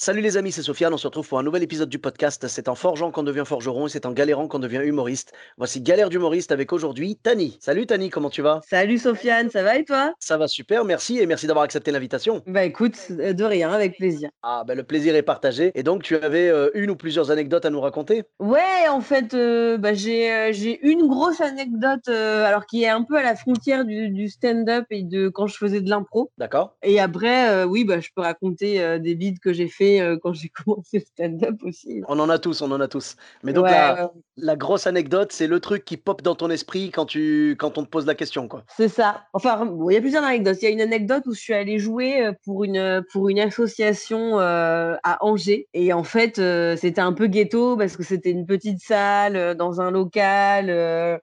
[0.00, 2.46] Salut les amis, c'est Sofiane, on se retrouve pour un nouvel épisode du podcast.
[2.46, 5.32] C'est en forgeant qu'on devient forgeron et c'est en galérant qu'on devient humoriste.
[5.56, 7.58] Voici Galère d'humoriste avec aujourd'hui Tani.
[7.60, 8.60] Salut Tani, comment tu vas?
[8.70, 10.14] Salut Sofiane, ça va et toi?
[10.20, 12.44] Ça va super, merci et merci d'avoir accepté l'invitation.
[12.46, 14.30] Bah écoute, euh, de rien, avec plaisir.
[14.44, 15.72] Ah bah le plaisir est partagé.
[15.74, 18.22] Et donc tu avais euh, une ou plusieurs anecdotes à nous raconter?
[18.38, 23.02] Ouais, en fait, euh, bah, j'ai euh, j'ai une grosse anecdote, alors qui est un
[23.02, 26.30] peu à la frontière du, du stand-up et de quand je faisais de l'impro.
[26.38, 30.32] D'accord Et après, oui, bah, je peux raconter des bides que j'ai fait euh, quand
[30.32, 32.02] j'ai commencé le stand-up aussi.
[32.08, 33.16] On en a tous, on en a tous.
[33.42, 36.50] Mais donc Ouais, la, ouais, la grosse anecdote, c'est le truc qui pop dans ton
[36.50, 38.48] esprit quand, tu, quand on te pose la question.
[38.48, 38.64] quoi.
[38.76, 39.24] c'est ça.
[39.32, 40.58] Enfin, bon, il y a plusieurs anecdotes.
[40.62, 43.40] Il y a une anecdote où je suis allée jouer euh, pour une, pour une
[43.40, 45.68] association euh, à Angers.
[45.74, 49.54] Et en fait, euh, c'était un peu ghetto parce que c'était une petite salle euh,
[49.54, 50.66] dans un local.
[50.70, 51.18] euh,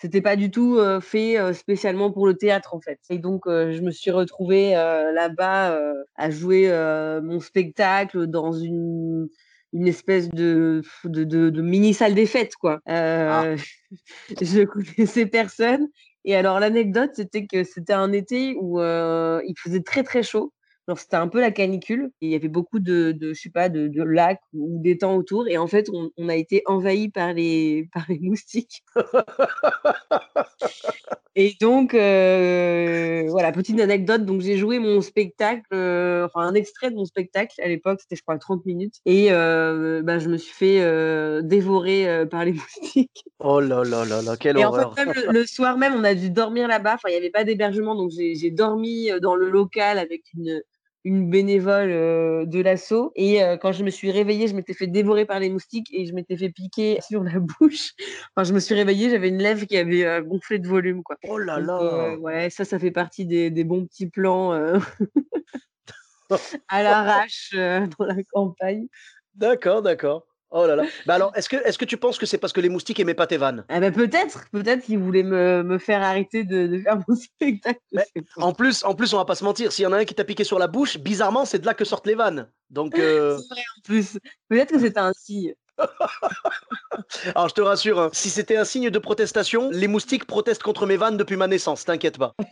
[0.00, 2.98] c'était pas du tout euh, fait euh, spécialement pour le théâtre en fait.
[3.10, 5.78] Et donc euh, je me suis retrouvée là-bas
[6.16, 6.70] à jouer
[7.22, 9.28] mon spectacle dans une
[9.72, 12.80] une espèce de de, de, de mini salle des fêtes quoi.
[12.88, 13.56] Euh,
[14.40, 15.88] je connaissais personne.
[16.24, 20.52] Et alors l'anecdote c'était que c'était un été où il faisait très très chaud.
[20.90, 22.10] Genre c'était un peu la canicule.
[22.20, 25.46] Il y avait beaucoup de, de je sais pas de, de lacs ou d'étangs autour.
[25.46, 28.82] Et en fait on, on a été envahi par les par les moustiques.
[31.36, 34.24] Et donc, euh, voilà, petite anecdote.
[34.24, 37.54] Donc, j'ai joué mon spectacle, euh, enfin, un extrait de mon spectacle.
[37.62, 38.96] À l'époque, c'était, je crois, 30 minutes.
[39.06, 43.24] Et euh, bah, je me suis fait dévorer par les moustiques.
[43.38, 44.94] Oh là là là là, quelle Et en horreur.
[44.94, 46.94] fait, même le, le soir même, on a dû dormir là-bas.
[46.94, 47.94] Enfin, il n'y avait pas d'hébergement.
[47.94, 50.60] Donc, j'ai dormi dans le local avec une,
[51.04, 53.12] une bénévole euh, de l'assaut.
[53.16, 56.06] Et euh, quand je me suis réveillée, je m'étais fait dévorer par les moustiques et
[56.06, 57.92] je m'étais fait piquer sur la bouche.
[58.34, 61.16] Enfin, je me suis réveillée, j'avais une lèvre qui avait euh, gonflé de volume, quoi.
[61.28, 62.16] Oh là là.
[62.18, 64.52] ouais, ça, ça fait partie des, des bons petits plans
[66.68, 68.86] à l'arrache dans la campagne.
[69.34, 70.26] D'accord, d'accord.
[70.52, 70.84] Oh là là.
[71.06, 73.36] Bah alors, est-ce que, tu penses que c'est parce que les moustiques aimaient pas tes
[73.36, 73.64] vannes?
[73.68, 77.80] Ah bah, peut-être, peut-être qu'ils voulaient me, me faire arrêter de, de faire mon spectacle.
[77.92, 78.04] Mais.
[78.36, 80.14] En plus, en plus, on va pas se mentir, s'il y en a un qui
[80.14, 82.50] t'a piqué sur la bouche, bizarrement, c'est de là que sortent les vannes.
[82.68, 84.18] Donc, euh, C'est vrai, en plus.
[84.48, 85.54] Peut-être que c'était un signe.
[87.34, 90.86] alors je te rassure, hein, si c'était un signe de protestation, les moustiques protestent contre
[90.86, 92.34] mes vannes depuis ma naissance, t'inquiète pas.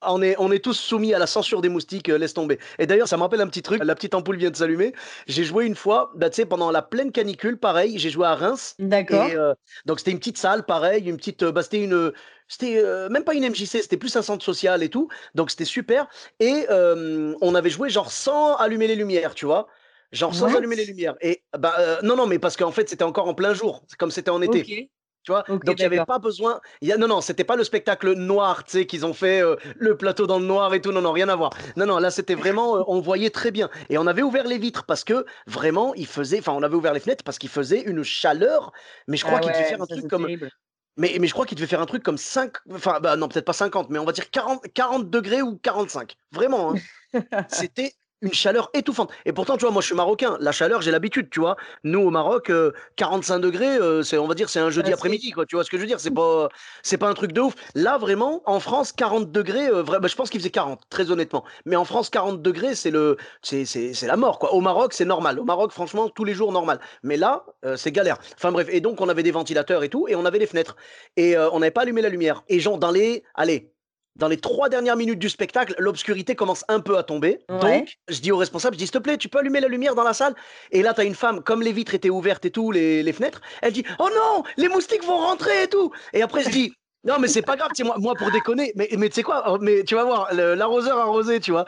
[0.00, 2.60] Ah, on, est, on est tous soumis à la censure des moustiques, euh, laisse tomber.
[2.78, 4.92] Et d'ailleurs, ça me rappelle un petit truc, la petite ampoule vient de s'allumer.
[5.26, 8.36] J'ai joué une fois, bah, tu sais, pendant la pleine canicule, pareil, j'ai joué à
[8.36, 8.76] Reims.
[8.78, 9.26] D'accord.
[9.26, 9.54] Et euh,
[9.86, 12.12] donc c'était une petite salle, pareil, une petite, euh, bah, c'était une,
[12.48, 15.08] c'était euh, même pas une MJC, c'était plus un centre social et tout.
[15.34, 16.08] Donc c'était super.
[16.40, 19.68] Et euh, on avait joué genre sans allumer les lumières, tu vois.
[20.12, 20.56] Genre sans What?
[20.56, 21.16] allumer les lumières.
[21.20, 23.96] Et bah euh, non non, mais parce qu'en fait c'était encore en plein jour, c'est
[23.98, 24.72] comme c'était en été.
[25.24, 25.44] Tu vois?
[25.64, 26.60] Donc il n'y avait pas besoin.
[26.80, 26.96] Y a...
[26.96, 30.26] Non, non, c'était pas le spectacle noir, tu sais, qu'ils ont fait euh, le plateau
[30.26, 30.92] dans le noir et tout.
[30.92, 31.50] Non, non, rien à voir.
[31.76, 32.76] Non, non, là c'était vraiment.
[32.78, 33.68] euh, on voyait très bien.
[33.90, 36.38] Et on avait ouvert les vitres parce que vraiment, il faisait.
[36.38, 38.72] Enfin, on avait ouvert les fenêtres parce qu'il faisait une chaleur.
[39.08, 40.22] Mais je crois Ah qu'il devait faire un truc comme.
[40.24, 40.50] terrible.
[40.96, 42.52] Mais, mais je crois qu'il devait faire un truc comme 5.
[42.72, 46.16] Enfin, bah non, peut-être pas 50, mais on va dire 40, 40 degrés ou 45.
[46.32, 46.80] Vraiment, hein.
[47.48, 47.92] C'était
[48.22, 49.10] une chaleur étouffante.
[49.24, 50.36] Et pourtant, tu vois, moi je suis marocain.
[50.40, 51.56] La chaleur, j'ai l'habitude, tu vois.
[51.84, 54.94] Nous au Maroc, euh, 45 degrés, euh, c'est, on va dire, c'est un jeudi Ah,
[54.94, 55.46] après-midi, quoi.
[55.46, 56.00] Tu vois ce que je veux dire?
[56.00, 56.48] C'est pas,
[56.82, 57.54] c'est pas un truc de ouf.
[57.74, 61.10] Là, vraiment, en France, 40 degrés, euh, vrai- bah, je pense qu'il faisait 40, très
[61.10, 61.44] honnêtement.
[61.64, 64.52] Mais en France, 40 degrés, c'est le, c'est, c'est, c'est la mort, quoi.
[64.54, 65.38] Au Maroc, c'est normal.
[65.38, 66.80] Au Maroc, franchement, tous les jours, normal.
[67.02, 68.18] Mais là, euh, c'est galère.
[68.36, 68.68] Enfin bref.
[68.70, 70.76] Et donc, on avait des ventilateurs et tout, et on avait les fenêtres.
[71.16, 72.42] Et euh, on n'avait pas allumé la lumière.
[72.48, 73.72] Et genre, dans les, allez,
[74.18, 77.38] dans les trois dernières minutes du spectacle, l'obscurité commence un peu à tomber.
[77.48, 77.78] Ouais.
[77.78, 79.94] Donc, je dis au responsable, je dis, s'il te plaît, tu peux allumer la lumière
[79.94, 80.34] dans la salle
[80.72, 83.12] Et là, tu as une femme, comme les vitres étaient ouvertes et tout, les, les
[83.12, 85.92] fenêtres, elle dit, oh non, les moustiques vont rentrer et tout.
[86.12, 86.72] Et après, je dis,
[87.04, 89.84] non, mais c'est pas grave, moi, moi, pour déconner, mais, mais tu sais quoi, mais
[89.84, 91.64] tu vas voir, l'arroseur arrosé, tu vois.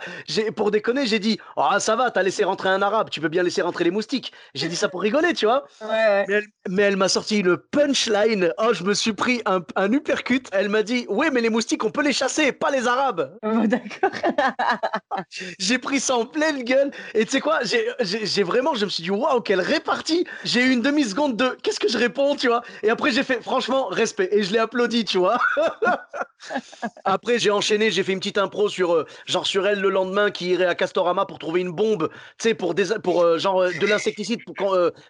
[0.57, 3.43] Pour déconner, j'ai dit, ah, ça va, t'as laissé rentrer un arabe, tu peux bien
[3.43, 4.33] laisser rentrer les moustiques.
[4.55, 5.65] J'ai dit ça pour rigoler, tu vois.
[5.83, 6.25] Ouais.
[6.27, 8.53] Mais elle, mais elle m'a sorti une punchline.
[8.59, 10.49] Oh, je me suis pris un, un uppercut.
[10.53, 13.37] Elle m'a dit Oui, mais les moustiques, on peut les chasser, pas les arabes.
[13.45, 14.11] Oh, D'accord.
[15.59, 16.91] J'ai pris ça en pleine gueule.
[17.15, 20.71] Et tu sais quoi j'ai vraiment, je me suis dit Waouh, quelle répartie J'ai eu
[20.71, 24.29] une demi-seconde de Qu'est-ce que je réponds, tu vois Et après, j'ai fait Franchement, respect.
[24.33, 25.20] Et je l'ai applaudi, tu vois.
[27.05, 30.31] Après, j'ai enchaîné, j'ai fait une petite impro sur, euh, genre sur elle le lendemain
[30.31, 32.09] qui irait à Castorama pour trouver une bombe,
[32.39, 34.41] tu sais, pour, des, pour euh, genre euh, de l'insecticide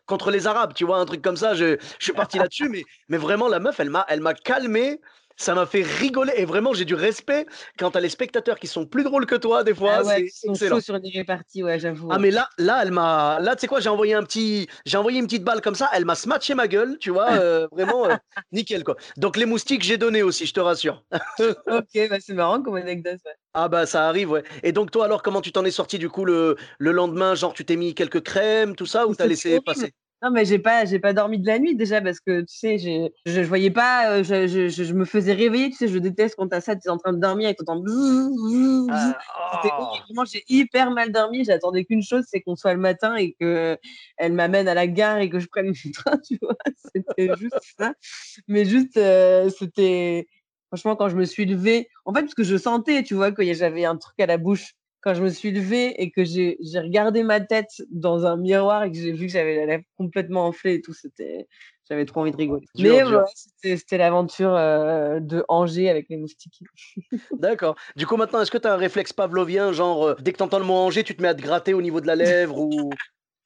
[0.07, 1.55] contre les Arabes, tu vois, un truc comme ça.
[1.55, 5.01] Je, je suis parti là-dessus, mais, mais vraiment, la meuf, elle m'a calmé.
[5.41, 7.47] Ça m'a fait rigoler et vraiment j'ai du respect
[7.79, 9.93] quand t'as les spectateurs qui sont plus drôles que toi des fois.
[9.95, 10.81] Ah ouais, c'est excellent.
[10.81, 12.11] sur des réparties, ouais, j'avoue.
[12.13, 14.99] Ah mais là, là, elle m'a, là, tu sais quoi, j'ai envoyé un petit, j'ai
[14.99, 18.05] envoyé une petite balle comme ça, elle m'a smatché ma gueule, tu vois, euh, vraiment
[18.05, 18.17] euh,
[18.53, 18.97] nickel quoi.
[19.17, 21.05] Donc les moustiques, j'ai donné aussi, je te rassure.
[21.67, 23.21] Ok, bah c'est marrant comme anecdote.
[23.25, 23.33] ouais.
[23.55, 24.45] Ah bah ça arrive, ouais.
[24.63, 27.55] Et donc toi alors, comment tu t'en es sorti du coup le, le lendemain, genre
[27.55, 29.95] tu t'es mis quelques crèmes, tout ça, ou t'as laissé passer?
[30.23, 32.77] Non, mais j'ai pas, j'ai pas dormi de la nuit déjà parce que tu sais,
[32.77, 35.71] je, je voyais pas, euh, je, je, je, me faisais réveiller.
[35.71, 37.83] Tu sais, je déteste quand t'as ça, tu es en train de dormir et t'entends.
[38.91, 39.15] Ah.
[40.05, 41.45] Vraiment, j'ai hyper mal dormi.
[41.45, 43.79] J'attendais qu'une chose, c'est qu'on soit le matin et que
[44.19, 46.57] elle m'amène à la gare et que je prenne le train, tu vois.
[46.95, 47.95] C'était juste ça.
[48.47, 50.27] Mais juste, euh, c'était.
[50.69, 53.43] Franchement, quand je me suis levée, en fait, parce que je sentais, tu vois, que
[53.55, 54.75] j'avais un truc à la bouche.
[55.03, 58.93] Quand je me suis levée et que j'ai regardé ma tête dans un miroir et
[58.93, 61.47] que j'ai vu que j'avais la lèvre complètement enflée et tout, c'était.
[61.89, 62.67] J'avais trop envie de rigoler.
[62.77, 66.63] Dur, Mais voilà, c'était c'était l'aventure euh, de Angers avec les moustiques.
[67.39, 67.75] D'accord.
[67.97, 70.65] Du coup maintenant, est-ce que t'as un réflexe pavlovien, genre euh, dès que t'entends le
[70.65, 72.91] mot Angers, tu te mets à te gratter au niveau de la lèvre ou?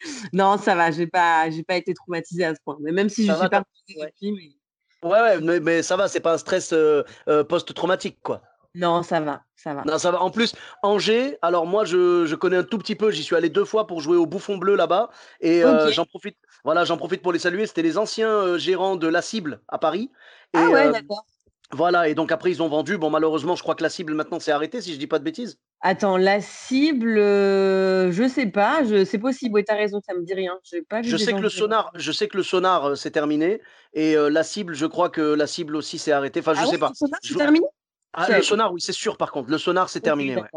[0.34, 2.76] Non, ça va, j'ai pas, j'ai pas été traumatisée à ce point.
[2.82, 3.64] Mais même si je Ça suis va, pas
[3.96, 4.06] ouais.
[4.06, 7.02] depuis, mais Ouais, ouais, mais, mais ça va, c'est pas un stress euh,
[7.48, 8.42] post-traumatique quoi.
[8.74, 9.84] Non, ça va, ça va.
[9.84, 10.20] Non, ça va.
[10.22, 13.10] En plus, Angers, alors moi, je, je connais un tout petit peu.
[13.10, 15.10] J'y suis allé deux fois pour jouer au Bouffon Bleu là-bas.
[15.40, 17.66] Et euh, j'en profite, voilà, j'en profite pour les saluer.
[17.66, 20.10] C'était les anciens euh, gérants de La Cible à Paris.
[20.52, 21.24] Et Ah ouais, euh, d'accord.
[21.72, 22.98] voilà, et donc après, ils ont vendu.
[22.98, 25.24] Bon, malheureusement, je crois que La Cible maintenant s'est arrêtée, si je dis pas de
[25.24, 25.58] bêtises.
[25.80, 29.54] Attends, la cible, je sais pas, je, c'est possible.
[29.54, 30.58] Oui, t'as raison, ça me dit rien.
[30.64, 33.60] J'ai pas vu Je sais que le sonar, je sais que le sonar s'est terminé.
[33.92, 36.40] Et La Cible, je crois que La Cible aussi s'est arrêtée.
[36.40, 36.88] Enfin, je Ah sais ouais, pas.
[36.88, 37.66] le sonar, Je- terminé?
[38.14, 39.50] Ah, le sonar, oui, c'est sûr, par contre.
[39.50, 40.48] Le sonar, c'est terminé, ouais.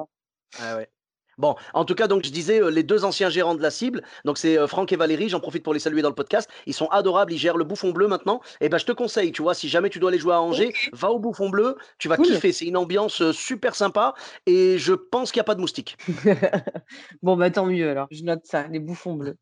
[0.76, 0.90] Ouais.
[1.38, 4.02] Bon, en tout cas, donc je disais, euh, les deux anciens gérants de la cible,
[4.26, 6.50] donc c'est euh, Franck et Valérie, j'en profite pour les saluer dans le podcast.
[6.66, 8.42] Ils sont adorables, ils gèrent le bouffon bleu maintenant.
[8.60, 10.74] Et ben, je te conseille, tu vois, si jamais tu dois aller jouer à Angers,
[10.94, 12.26] va au bouffon bleu, tu vas Cool.
[12.26, 12.52] kiffer.
[12.54, 14.16] C'est une ambiance euh, super sympa
[14.48, 15.96] et je pense qu'il n'y a pas de moustiques.
[17.22, 18.08] Bon, bah tant mieux alors.
[18.10, 19.38] Je note ça, les bouffons bleus.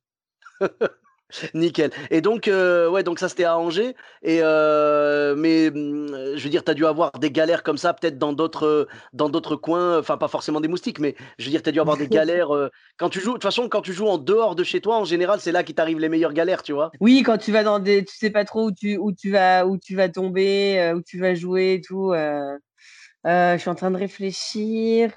[1.54, 1.92] Nickel.
[2.12, 3.95] Et donc, euh, ouais, donc ça c'était à Angers.
[4.22, 7.94] Et euh, mais hum, je veux dire, tu as dû avoir des galères comme ça,
[7.94, 10.00] peut-être dans d'autres, euh, dans d'autres coins.
[10.00, 12.56] Enfin, pas forcément des moustiques, mais je veux dire, tu as dû avoir des galères
[12.56, 13.30] euh, quand tu joues.
[13.30, 15.63] De toute façon, quand tu joues en dehors de chez toi, en général, c'est là
[15.63, 16.92] qu'il t'arrive les meilleures galères, tu vois.
[17.00, 19.66] Oui, quand tu vas dans des, tu sais pas trop où tu, où tu vas,
[19.66, 22.13] où tu vas tomber, où tu vas jouer et tout.
[22.13, 25.12] je suis en train de réfléchir.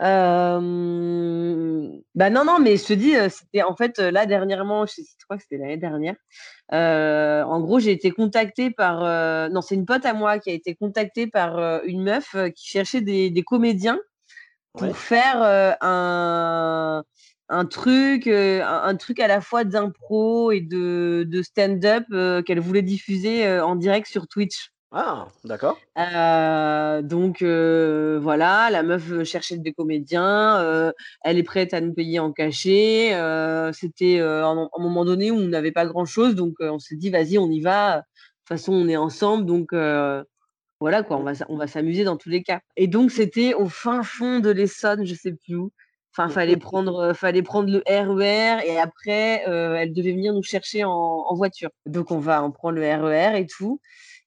[0.00, 5.02] Euh, Bah non, non, mais je te dis, c'était en fait là dernièrement, je, sais-
[5.18, 6.16] je crois que c'était l'année dernière.
[6.72, 10.50] euh, en gros, j'ai été contactée par, euh, non, c'est une pote à moi qui
[10.50, 13.98] a été contactée par une meuf qui cherchait des, des comédiens
[14.74, 14.94] pour Ouais.
[14.94, 15.42] faire
[15.82, 17.04] un,
[17.50, 22.42] un truc, euh, un, un truc à la fois d'impro et de, de stand-up euh,
[22.42, 24.70] qu'elle voulait diffuser euh, en direct sur Twitch.
[24.94, 25.78] Ah, d'accord.
[25.96, 30.92] Euh, donc euh, voilà, la meuf veut chercher des comédiens, euh,
[31.24, 33.12] elle est prête à nous payer en cachet.
[33.72, 37.38] C'était un, un moment donné où on n'avait pas grand-chose, donc on s'est dit vas-y,
[37.38, 37.96] on y va.
[37.96, 39.72] De toute façon, on est ensemble, donc
[40.80, 42.60] voilà quoi, on va, on va s'amuser dans tous les cas.
[42.76, 45.72] Et donc c'était au fin fond de l'Essonne, je sais plus où.
[46.14, 50.90] Enfin, fallait prendre, fallait prendre le RER et après, elle devait venir nous chercher en,
[50.90, 51.70] en voiture.
[51.86, 53.80] Donc on va, on prend le RER et tout.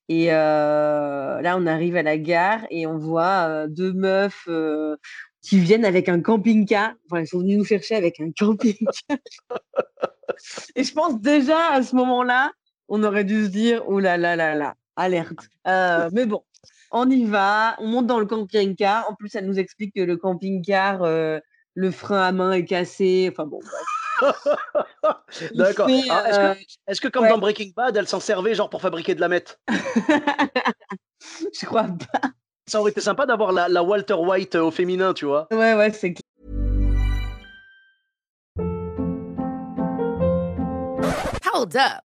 [0.08, 4.96] Et euh, là, on arrive à la gare et on voit euh, deux meufs euh,
[5.42, 6.94] qui viennent avec un camping-car.
[7.06, 9.18] Enfin, elles sont venues nous chercher avec un camping-car.
[10.76, 12.52] et je pense déjà à ce moment-là,
[12.88, 15.50] on aurait dû se dire oh là là là là, alerte.
[15.66, 16.44] Mais bon,
[16.92, 19.10] on y va, on monte dans le camping-car.
[19.10, 23.28] En plus, elle nous explique que le camping-car, le frein à main est cassé.
[23.32, 24.05] Enfin bon, bref.
[25.54, 25.90] D'accord.
[25.90, 27.30] Est-ce euh, que, est-ce que comme ouais.
[27.30, 29.60] dans Breaking Bad, elle s'en servait genre pour fabriquer de la meth?
[29.70, 32.30] Je crois pas.
[32.68, 35.48] Ça aurait été sympa d'avoir la, la Walter White euh, au féminin, tu vois.
[35.52, 36.24] Ouais, ouais, c'est clair.
[41.54, 42.05] Hold up.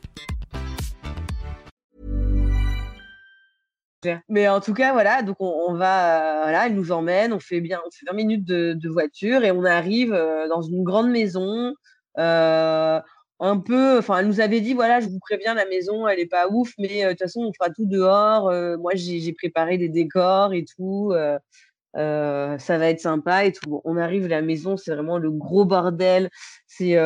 [4.29, 7.79] Mais en tout cas, voilà, donc on, va, voilà, elle nous emmène, on fait bien,
[7.85, 10.11] on fait 20 minutes de, voiture et on arrive
[10.49, 11.73] dans une grande maison.
[12.15, 16.27] un peu, enfin, elle nous avait dit, voilà, je vous préviens, la maison, elle est
[16.27, 18.51] pas ouf, mais de toute façon, on fera tout dehors.
[18.79, 21.13] moi, j'ai préparé des décors et tout.
[21.95, 23.81] ça va être sympa et tout.
[23.83, 26.29] on arrive à la maison, c'est vraiment le gros bordel.
[26.67, 26.97] C'est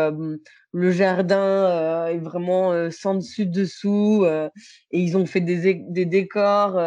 [0.75, 6.77] le jardin est vraiment sans dessus dessous et ils ont fait des, des décors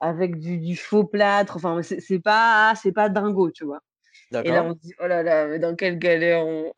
[0.00, 1.56] avec du, faux plâtre.
[1.56, 3.80] Enfin, c'est pas c'est pas dingo, tu vois.
[4.32, 6.72] Et là, on se dit oh là là, dans quelle galère on,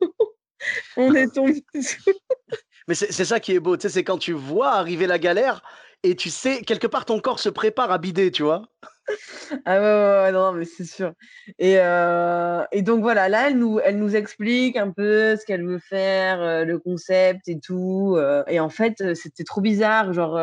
[0.96, 1.64] on est tombé.
[2.88, 5.62] mais c'est ça qui est beau, tu sais, c'est quand tu vois arriver la galère
[6.02, 8.62] et tu sais quelque part ton corps se prépare à bider, tu vois.
[9.64, 11.12] Ah ouais, ouais, non, mais c'est sûr.
[11.58, 15.64] Et, euh, et donc voilà, là, elle nous, elle nous explique un peu ce qu'elle
[15.64, 18.14] veut faire, euh, le concept et tout.
[18.16, 20.12] Euh, et en fait, c'était trop bizarre.
[20.12, 20.36] Genre,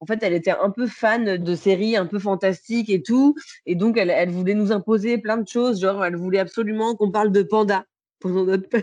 [0.00, 3.34] en fait, elle était un peu fan de séries un peu fantastiques et tout.
[3.66, 5.80] Et donc, elle, elle voulait nous imposer plein de choses.
[5.80, 7.84] Genre, elle voulait absolument qu'on parle de panda
[8.20, 8.68] pendant notre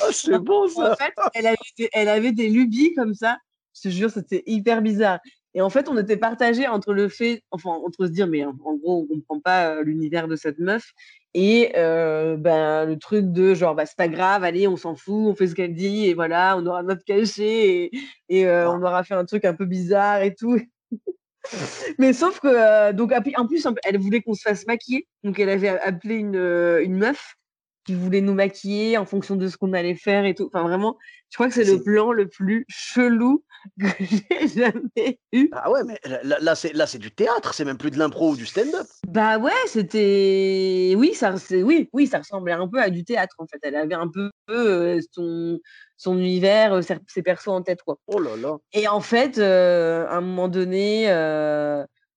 [0.00, 0.92] ah, c'est bon ça.
[0.92, 3.38] En fait, elle avait, elle avait des lubies comme ça
[3.74, 5.18] je te jure, c'était hyper bizarre.
[5.54, 8.52] Et en fait, on était partagés entre le fait, enfin, entre se dire, mais en,
[8.52, 10.92] gros, on comprend pas euh, l'univers de cette meuf,
[11.32, 15.28] et euh, ben, le truc de genre, bah, c'est pas grave, allez, on s'en fout,
[15.28, 17.90] on fait ce qu'elle dit, et voilà, on aura notre cachet,
[18.28, 20.60] et, euh, on aura fait un truc un peu bizarre et tout.
[21.98, 25.68] mais sauf que, donc, en plus, elle voulait qu'on se fasse maquiller, donc elle avait
[25.68, 26.34] appelé une,
[26.82, 27.36] une meuf
[27.84, 30.50] qui voulait nous maquiller en fonction de ce qu'on allait faire et tout.
[30.52, 30.96] Enfin, vraiment,
[31.30, 33.44] je crois que c'est le plan le plus chelou
[33.80, 35.50] que j'ai jamais eu.
[35.52, 36.54] Ah ouais, mais là, là
[36.86, 38.86] c'est du théâtre, c'est même plus de l'impro ou du stand-up.
[39.08, 43.46] Bah ouais, c'était oui, ça oui, oui, ça ressemblait un peu à du théâtre en
[43.46, 43.58] fait.
[43.62, 45.58] Elle avait un peu euh, son
[45.96, 47.96] son univers, euh, ses persos en tête quoi.
[48.06, 48.56] Oh là là.
[48.72, 51.06] Et en fait, euh, à un moment donné,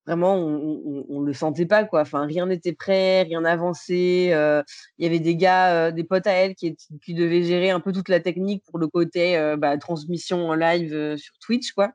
[0.07, 2.01] vraiment, on, ne le sentait pas, quoi.
[2.01, 4.27] Enfin, rien n'était prêt, rien n'avançait.
[4.27, 7.91] Il y avait des gars, des potes à elle qui, qui, devaient gérer un peu
[7.91, 11.91] toute la technique pour le côté bah, transmission en live sur Twitch, quoi.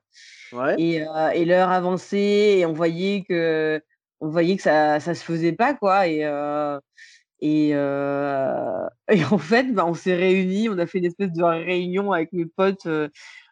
[0.79, 1.03] Et,
[1.35, 3.81] et l'heure avançait et on voyait que,
[4.21, 6.07] on voyait que ça, ça se faisait pas, quoi.
[6.07, 6.21] Et,
[7.41, 7.69] et,
[9.11, 12.33] et, en fait, bah, on s'est réunis, on a fait une espèce de réunion avec
[12.35, 12.87] mes potes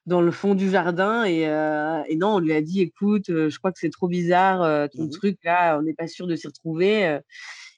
[0.06, 3.50] dans le fond du jardin et, euh, et, non, on lui a dit écoute, euh,
[3.50, 6.26] je crois que c'est trop bizarre euh, ton mmh truc là, on n'est pas sûr
[6.26, 7.18] de s'y retrouver.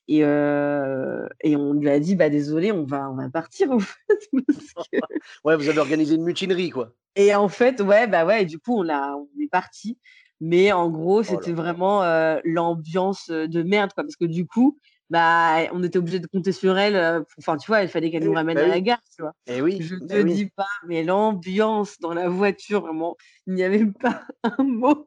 [0.09, 4.29] Et, et, on lui a dit bah désolé, on va on va partir en fait.
[5.45, 6.93] ouais, vous avez organisé une mutinerie quoi.
[7.17, 9.99] Et en fait, ouais, bah ouais, et du coup on a on est parti.
[10.45, 12.03] Mais en gros, oh c'était vraiment
[12.45, 14.77] l'ambiance de merde quoi, parce que du coup,
[15.13, 16.97] bah, on était obligé de compter sur elle.
[16.97, 19.35] Euh, enfin, tu vois, il fallait qu'elle nous ramène bah à la gare, tu vois.
[19.47, 19.77] Et oui.
[19.83, 24.65] Je te dis pas, mais l'ambiance dans la voiture, vraiment, il n'y avait pas un
[24.65, 25.07] mot.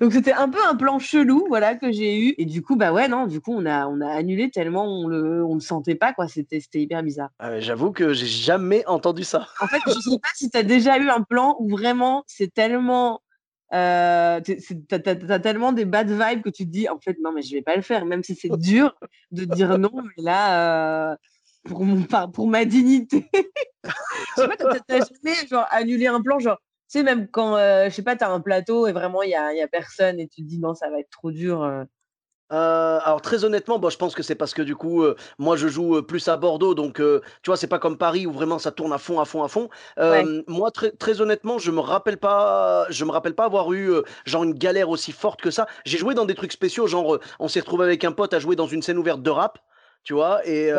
[0.00, 2.34] Donc c'était un peu un plan chelou, voilà, que j'ai eu.
[2.38, 5.06] Et du coup, bah ouais, non, du coup, on a, on a annulé tellement on
[5.06, 6.26] le, on le sentait pas, quoi.
[6.26, 7.28] C'était, c'était hyper bizarre.
[7.38, 9.46] Ah J'avoue que j'ai jamais entendu ça.
[9.60, 12.54] En fait, je sais pas si tu as déjà eu un plan où vraiment c'est
[12.54, 13.20] tellement
[13.72, 14.40] euh,
[14.88, 17.62] t'as, tellement des bad vibes que tu te dis en fait non mais je vais
[17.62, 18.96] pas le faire même si c'est dur
[19.30, 21.16] de dire non mais là euh,
[21.64, 23.30] pour mon pour ma dignité.
[24.36, 26.58] Je sais pas t'as, jamais genre annulé un plan genre
[26.90, 29.34] tu sais même quand euh, je sais pas t'as un plateau et vraiment il y
[29.34, 31.86] a, y a personne et tu te dis non ça va être trop dur
[32.52, 32.80] euh.
[32.80, 35.56] Euh, alors très honnêtement, bon, je pense que c'est parce que du coup, euh, moi
[35.56, 38.58] je joue euh, plus à Bordeaux, donc tu vois, c'est pas comme Paris où vraiment
[38.58, 39.68] ça tourne à fond, à fond, à fond.
[40.46, 43.92] Moi, très, très honnêtement, je me rappelle pas, je me rappelle pas avoir eu
[44.24, 45.66] genre une galère aussi forte que ça.
[45.84, 48.56] J'ai joué dans des trucs spéciaux, genre on s'est retrouvé avec un pote à jouer
[48.56, 49.58] dans une scène ouverte de rap,
[50.04, 50.72] tu vois, et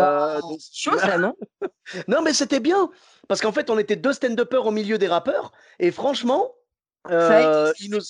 [0.73, 1.35] chaud ça, non?
[2.07, 2.89] Non, mais c'était bien
[3.27, 6.53] parce qu'en fait, on était deux stand-uppers au milieu des rappeurs, et franchement,
[7.09, 8.01] nous...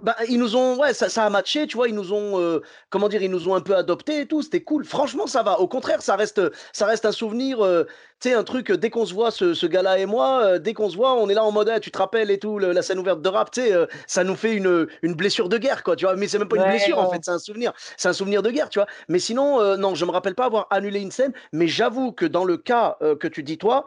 [0.00, 2.60] Bah, ils nous ont, ouais, ça, ça a matché, tu vois, ils nous ont, euh,
[2.90, 4.84] comment dire, ils nous ont un peu adopté et tout, c'était cool.
[4.84, 5.60] Franchement, ça va.
[5.60, 6.40] Au contraire, ça reste,
[6.72, 7.84] ça reste un souvenir, euh,
[8.20, 10.74] tu sais, un truc, dès qu'on se voit, ce, ce gars-là et moi, euh, dès
[10.74, 12.98] qu'on se voit, on est là en mode, tu te rappelles et tout, la scène
[12.98, 13.72] ouverte de rap, tu sais,
[14.08, 16.16] ça nous fait une, une blessure de guerre, quoi, tu vois.
[16.16, 17.72] Mais c'est même pas une blessure, en fait, c'est un souvenir.
[17.96, 18.88] C'est un souvenir de guerre, tu vois.
[19.08, 22.44] Mais sinon, non, je me rappelle pas avoir annulé une scène, mais j'avoue que dans
[22.44, 23.84] le cas que tu dis, toi,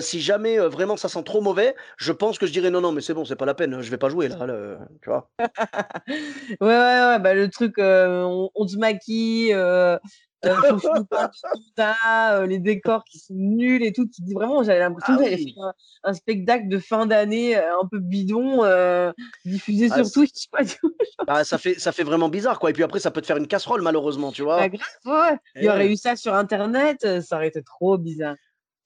[0.00, 3.00] si jamais vraiment ça sent trop mauvais, je pense que je dirais non, non, mais
[3.00, 4.36] c'est bon, c'est pas la peine, je vais pas jouer là,
[5.02, 5.30] tu vois.
[5.38, 5.46] Ouais,
[6.60, 9.98] ouais, ouais, bah, le truc, euh, on, on, se maquille, euh,
[10.44, 10.78] euh,
[12.46, 14.06] les décors qui sont nuls et tout.
[14.06, 15.54] Tu dis vraiment, j'avais l'impression ah, oui.
[15.54, 15.72] faire
[16.04, 18.62] un, spectacle de fin d'année un peu bidon,
[19.44, 20.46] diffusé ah, sur Twitch.
[20.50, 20.60] Quoi,
[21.26, 22.70] bah, ça, fait, ça fait vraiment bizarre, quoi.
[22.70, 24.58] Et puis après, ça peut te faire une casserole, malheureusement, tu vois.
[24.58, 25.38] Bah, grave, ouais.
[25.56, 28.36] Il y aurait eu ça sur Internet, ça aurait été trop bizarre.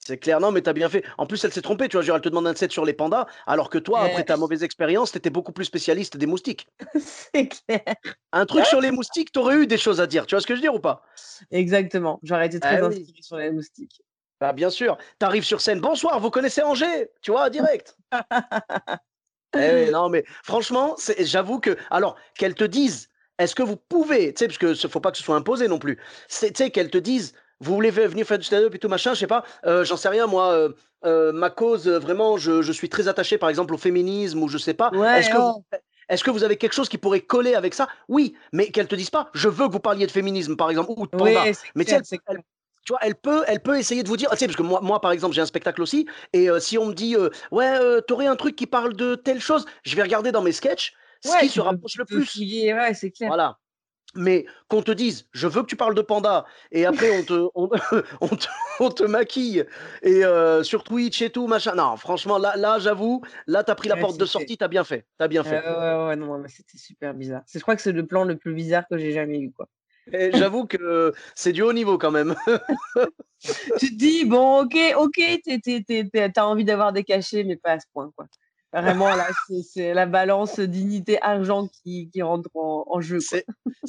[0.04, 1.04] C'est clair, non, mais t'as bien fait.
[1.16, 2.02] En plus, elle s'est trompée, tu vois.
[2.04, 4.64] Genre, elle te demande un set sur les pandas, alors que toi, après ta mauvaise
[4.64, 6.66] expérience, t'étais beaucoup plus spécialiste des moustiques.
[6.98, 7.94] C'est clair.
[8.32, 10.26] Un truc sur les moustiques, t'aurais eu des choses à dire.
[10.26, 11.04] Tu vois ce que je veux dire ou pas?
[11.52, 12.18] Exactement.
[12.24, 13.14] J'aurais été très Ah oui.
[13.20, 14.02] sur les moustiques.
[14.40, 14.98] Bah, bien sûr.
[15.20, 15.80] T'arrives sur scène.
[15.80, 17.10] Bonsoir, vous connaissez Angers?
[17.20, 17.96] Tu vois, direct.
[19.54, 21.76] Eh non, mais franchement, j'avoue que.
[21.90, 25.10] Alors, qu'elles te disent, est-ce que vous pouvez, tu sais, parce que ce- faut pas
[25.10, 28.06] que ce soit imposé non plus, c'est- tu sais, qu'elles te disent, vous voulez ve-
[28.06, 30.52] venir faire du stand-up et tout machin, je sais pas, euh, j'en sais rien, moi,
[30.52, 30.72] euh,
[31.04, 34.58] euh, ma cause, vraiment, je, je suis très attaché, par exemple, au féminisme ou je
[34.58, 34.92] sais pas.
[34.92, 35.40] Ouais, est-ce que, oh.
[35.40, 35.64] vous,
[36.08, 37.88] est-ce que vous avez quelque chose qui pourrait coller avec ça?
[38.08, 40.92] Oui, mais qu'elles te disent pas, je veux que vous parliez de féminisme, par exemple,
[40.96, 41.48] ou de Oui, panda.
[41.54, 42.42] c'est Mais tu sais, elle-
[42.84, 44.80] tu vois, elle peut, elle peut essayer de vous dire, tu sais, parce que moi,
[44.82, 47.16] moi, par exemple, j'ai un spectacle aussi, et si on me dit,
[47.52, 50.92] ouais, t'aurais un truc qui parle de telle chose, je vais regarder dans mes sketchs
[51.20, 52.24] ce Ouais, qui se rapproche le plus.
[52.26, 53.28] fouiller, ouais, c'est clair.
[53.30, 53.58] Voilà.
[54.14, 57.48] Mais qu'on te dise, je veux que tu parles de panda, et après on te,
[57.54, 57.70] on,
[58.20, 58.46] on te,
[58.80, 59.64] on te maquille,
[60.02, 61.74] et euh, sur Twitch et tout, machin.
[61.74, 64.84] Non, franchement, là, là j'avoue, là, t'as pris la Ouais, porte de sortie, t'as bien
[64.84, 65.06] fait.
[65.16, 65.62] T'as bien fait.
[65.62, 67.42] ouais, ouais, ouais, non, mais c'était super bizarre.
[67.50, 69.68] Je crois que c'est le plan le plus bizarre que j'ai jamais eu, quoi.
[70.32, 72.34] J'avoue que c'est du haut niveau quand même.
[73.78, 75.22] tu te dis, bon, ok, ok,
[76.34, 78.26] t'as envie d'avoir des cachets, mais pas à ce point, quoi.
[78.72, 79.28] Vraiment, là,
[79.62, 83.18] c'est- la balance dignité-argent qui, qui rentre en, en jeu.
[83.20, 83.44] C'est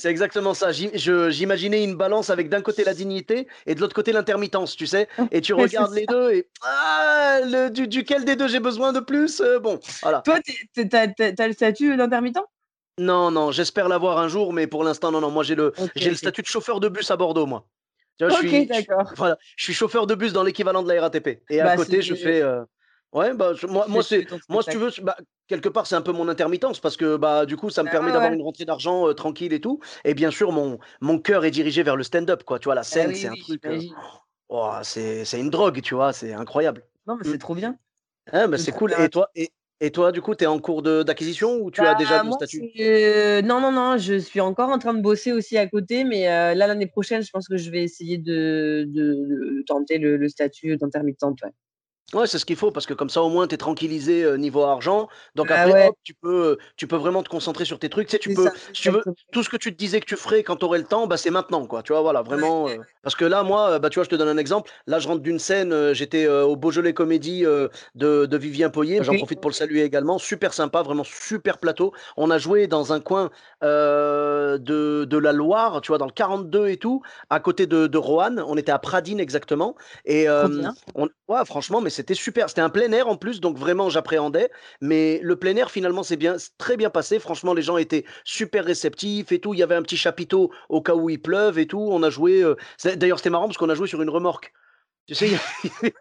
[0.09, 0.71] exactement ça.
[0.71, 5.07] J'imaginais une balance avec d'un côté la dignité et de l'autre côté l'intermittence, tu sais.
[5.31, 8.99] Et tu regardes les deux et ah, le, du, duquel des deux j'ai besoin de
[8.99, 10.21] plus euh, Bon, voilà.
[10.21, 10.39] Toi,
[10.89, 12.39] t'as t'as le statut d'intermittent?
[12.99, 15.31] Non, non, j'espère l'avoir un jour, mais pour l'instant, non, non.
[15.31, 15.73] Moi, j'ai le,
[16.15, 17.65] statut de chauffeur de bus à Bordeaux, moi.
[18.19, 19.11] Tu vois, je Ok, suis, je- d'accord.
[19.17, 21.41] voilà, je suis chauffeur de bus dans l'équivalent de la RATP.
[21.49, 22.41] Et à Bah, côté, je fais.
[22.41, 22.63] euh,
[23.13, 25.15] Ouais, bah, je- moi, moi, c'est, moi, si tu veux, bah,
[25.47, 27.91] quelque part, c'est un peu mon intermittence parce que, bah, du coup, ça me Ah
[27.91, 29.79] permet ouais, d'avoir une rentrée d'argent euh, tranquille et tout.
[30.03, 32.57] Et bien sûr, mon, mon cœur est dirigé vers le stand-up, quoi.
[32.59, 33.63] Tu vois, la Ah scène, oui, c'est un truc.
[33.65, 33.79] euh,
[34.49, 36.83] oh, c'est, c'est une drogue, tu vois, c'est incroyable.
[37.05, 37.31] Non, mais Mm.
[37.33, 37.77] c'est trop bien.
[38.31, 38.93] Hein, bah, c'est cool.
[38.97, 41.85] Et toi, et, et toi, du coup, tu es en cours de, d'acquisition ou tu
[41.85, 42.63] as déjà Bah, le moi, statut?
[42.79, 46.27] euh, non, non, non, je suis encore en train de bosser aussi à côté, mais
[46.31, 49.01] euh, là, l'année prochaine, je pense que je vais essayer de, de,
[49.57, 51.39] de tenter le, le statut d'intermittente.
[51.43, 51.51] Ouais.
[52.13, 54.37] Ouais, c'est ce qu'il faut parce que comme ça au moins tu es tranquillisé euh,
[54.37, 55.07] niveau argent.
[55.33, 55.87] Donc Ah après ouais.
[55.87, 58.35] hop, tu peux tu peux vraiment te concentrer sur tes trucs, tu sais tu C'est
[58.35, 59.15] peux ça, si tu veux exactement.
[59.31, 61.17] tout ce que tu te disais que tu ferais quand tu aurais le temps, bah
[61.17, 61.81] c'est maintenant quoi.
[61.81, 64.15] Tu vois voilà, vraiment euh, parce que là moi euh, bah tu vois, je te
[64.15, 64.69] donne un exemple.
[64.85, 68.69] Là je rentre d'une scène, euh, j'étais euh, au Beaujolais Comédie euh, de, de Vivien
[68.69, 71.93] Poyer, j'en profite pour le saluer également, super sympa, vraiment super plateau.
[72.15, 73.31] On a joué dans un coin
[73.63, 77.01] euh, de, de la Loire, tu vois dans le 42 et tout,
[77.31, 79.75] à côté de, de Roanne, on était à Pradine exactement
[80.05, 82.49] et euh, on- ouais, franchement, mais c'était super.
[82.49, 84.51] C'était un plein air en plus, donc vraiment j'appréhendais.
[84.81, 87.17] Mais le plein air, finalement, c'est bien, très bien passé.
[87.19, 89.53] Franchement, les gens étaient super réceptifs et tout.
[89.53, 91.79] Il y avait un petit chapiteau au cas où il pleuve et tout.
[91.91, 92.41] On a joué.
[92.43, 94.51] euh, D'ailleurs, c'était marrant parce qu'on a joué sur une remorque.
[95.07, 95.29] Tu sais,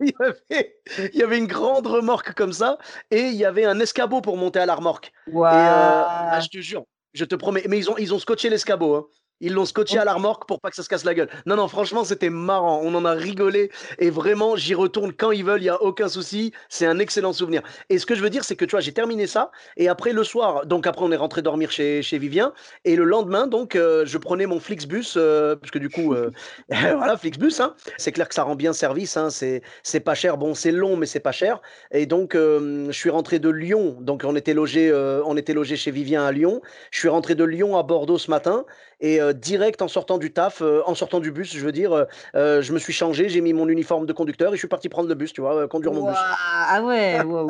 [0.01, 0.79] il y avait,
[1.15, 2.79] il y une grande remorque comme ça
[3.11, 5.13] et il y avait un escabeau pour monter à la remorque.
[5.51, 6.41] Et euh, ah, Waouh.
[6.41, 7.65] je te jure, je te promets.
[7.69, 8.95] Mais ils ont, ils ont scotché l'escabeau.
[8.97, 9.07] Hein.
[9.43, 11.29] Ils l'ont scotché à la remorque pour pas que ça se casse la gueule.
[11.47, 12.81] Non, non, franchement, c'était marrant.
[12.83, 13.71] On en a rigolé.
[13.99, 15.61] Et vraiment, j'y retourne quand ils veulent.
[15.61, 16.53] Il n'y a aucun souci.
[16.69, 17.63] C'est un excellent souvenir.
[17.91, 19.51] Et ce que je veux dire, c'est que tu vois, j'ai terminé ça.
[19.77, 22.53] Et après, le soir, donc après, on est rentré dormir chez, chez Vivien.
[22.85, 25.15] Et le lendemain, donc, euh, je prenais mon Flixbus.
[25.17, 26.31] euh, parce que du coup, euh,
[26.69, 27.61] voilà, Flixbus.
[27.61, 27.75] Hein.
[27.97, 29.17] C'est clair que ça rend bien service.
[29.17, 29.29] Hein.
[29.31, 30.37] C'est, pas cher.
[30.37, 31.61] Bon, c'est long, mais c'est pas cher.
[31.91, 33.97] Et donc, euh, je suis rentré de Lyon.
[34.01, 34.93] Donc, on était logé,
[35.27, 36.61] on était logé chez Vivien à Lyon.
[36.93, 38.65] Je suis rentré de Lyon à Bordeaux ce matin.
[39.01, 42.05] Et direct en sortant du taf, euh, en sortant du bus, je veux dire, euh,
[42.35, 44.89] euh, je me suis changé, j'ai mis mon uniforme de conducteur et je suis parti
[44.89, 46.17] prendre le bus, tu vois, euh, conduire mon bus.
[46.19, 47.49] Ah ouais, waouh.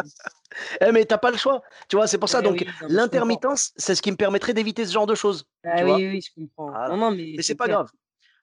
[0.80, 2.40] Eh, mais t'as pas le choix, tu vois, c'est pour ça.
[2.40, 5.46] Eh Donc, oui, l'intermittence, c'est ce qui me permettrait d'éviter ce genre de choses.
[5.64, 5.96] Ah oui, vois.
[5.96, 6.88] oui, je comprends.
[6.88, 7.78] Non, non, mais Mais c'est c'est pas clair.
[7.78, 7.90] grave.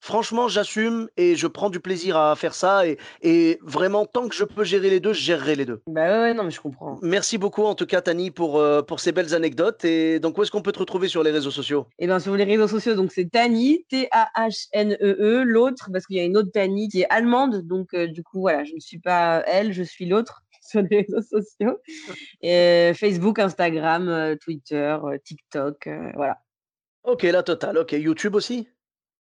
[0.01, 2.87] Franchement, j'assume et je prends du plaisir à faire ça.
[2.87, 5.81] Et, et vraiment, tant que je peux gérer les deux, je gérerai les deux.
[5.87, 6.97] Bah ouais, ouais, non, mais je comprends.
[7.01, 9.83] Merci beaucoup, en tout cas, Tani, pour, euh, pour ces belles anecdotes.
[9.83, 11.87] Et donc, où est-ce qu'on peut te retrouver sur les réseaux sociaux?
[11.99, 16.23] Et bien sur les réseaux sociaux, donc c'est Tani, T-A-H-N-E-E, l'autre, parce qu'il y a
[16.23, 19.43] une autre Tani qui est allemande, donc euh, du coup voilà, je ne suis pas
[19.45, 21.77] elle, je suis l'autre sur les réseaux sociaux.
[22.41, 26.37] Et, euh, Facebook, Instagram, euh, Twitter, euh, TikTok, euh, voilà.
[27.03, 27.77] Ok, la totale.
[27.77, 28.67] Ok, YouTube aussi?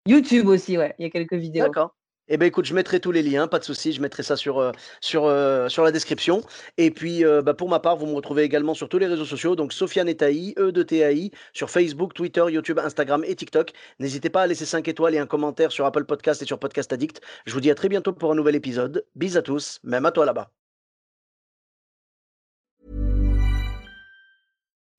[0.07, 1.65] YouTube aussi, ouais, il y a quelques vidéos.
[1.65, 1.95] D'accord.
[2.27, 4.57] Eh ben écoute, je mettrai tous les liens, pas de souci, je mettrai ça sur,
[4.57, 6.41] euh, sur, euh, sur la description.
[6.77, 9.25] Et puis, euh, bah, pour ma part, vous me retrouvez également sur tous les réseaux
[9.25, 13.73] sociaux, donc Sofiane et Taï, E de TAI, sur Facebook, Twitter, YouTube, Instagram et TikTok.
[13.99, 16.91] N'hésitez pas à laisser 5 étoiles et un commentaire sur Apple Podcast et sur Podcast
[16.91, 17.21] Addict.
[17.45, 19.05] Je vous dis à très bientôt pour un nouvel épisode.
[19.13, 20.49] Bis à tous, même à toi là-bas.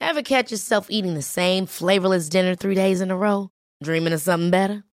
[0.01, 3.49] Ever catch yourself eating the same flavorless dinner three days in a row?
[3.83, 4.85] Dreaming of something better?